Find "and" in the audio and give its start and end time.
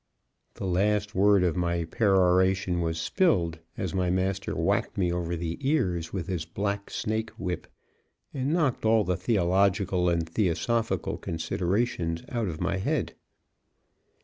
8.33-8.51, 10.09-10.27